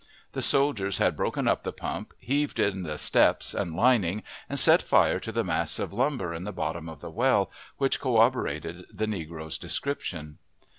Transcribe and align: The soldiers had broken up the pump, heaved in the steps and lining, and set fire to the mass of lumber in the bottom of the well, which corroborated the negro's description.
The 0.31 0.41
soldiers 0.41 0.97
had 0.97 1.15
broken 1.15 1.47
up 1.47 1.61
the 1.61 1.71
pump, 1.71 2.13
heaved 2.17 2.59
in 2.59 2.81
the 2.81 2.97
steps 2.97 3.53
and 3.53 3.75
lining, 3.75 4.23
and 4.49 4.57
set 4.59 4.81
fire 4.81 5.19
to 5.19 5.31
the 5.31 5.43
mass 5.43 5.77
of 5.77 5.93
lumber 5.93 6.33
in 6.33 6.43
the 6.43 6.51
bottom 6.51 6.89
of 6.89 7.01
the 7.01 7.11
well, 7.11 7.51
which 7.77 7.99
corroborated 8.01 8.85
the 8.91 9.05
negro's 9.05 9.59
description. 9.59 10.39